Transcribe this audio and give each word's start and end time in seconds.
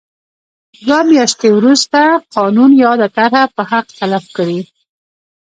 دوه 0.85 0.99
میاشتې 1.11 1.47
وروسته 1.57 1.99
قانون 2.35 2.71
یاده 2.83 3.07
طرحه 3.15 3.43
به 3.55 3.63
حق 3.71 3.87
تلف 3.97 4.25
کړي. 4.37 4.59